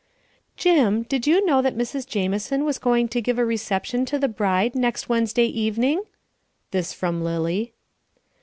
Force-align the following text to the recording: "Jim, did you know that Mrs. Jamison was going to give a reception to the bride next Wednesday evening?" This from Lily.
"Jim, 0.57 1.03
did 1.03 1.27
you 1.27 1.45
know 1.45 1.61
that 1.61 1.77
Mrs. 1.77 2.07
Jamison 2.07 2.65
was 2.65 2.79
going 2.79 3.07
to 3.09 3.21
give 3.21 3.37
a 3.37 3.45
reception 3.45 4.03
to 4.05 4.17
the 4.17 4.27
bride 4.27 4.73
next 4.73 5.09
Wednesday 5.09 5.45
evening?" 5.45 6.01
This 6.71 6.91
from 6.91 7.23
Lily. 7.23 7.75